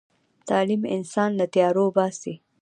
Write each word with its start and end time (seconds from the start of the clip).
تعلیم 0.49 0.81
انسان 0.95 1.29
له 1.39 1.45
تیارو 1.53 1.83
وباسي. 1.87 2.33